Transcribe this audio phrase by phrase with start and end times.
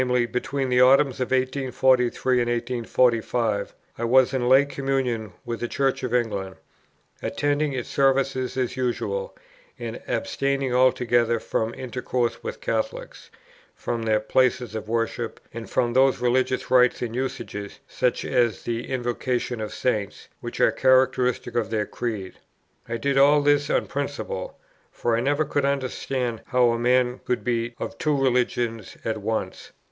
[0.31, 6.01] between the autumns of 1843 and 1845, I was in lay communion with the Church
[6.01, 6.55] of England,
[7.21, 9.37] attending its services as usual,
[9.77, 13.29] and abstaining altogether from intercourse with Catholics,
[13.75, 18.89] from their places of worship, and from those religious rites and usages, such as the
[18.89, 22.39] Invocation of Saints, which are characteristics of their creed.
[22.89, 24.57] I did all this on principle;
[24.91, 29.71] for I never could understand how a man could be of two religions at once.